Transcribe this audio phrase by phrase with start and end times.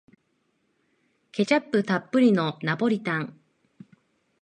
[1.31, 3.39] ケチャップたっぷりのナポリタン